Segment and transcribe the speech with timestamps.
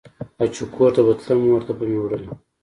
[0.39, 2.33] او چې کور ته به تلم مور ته به مې وړله.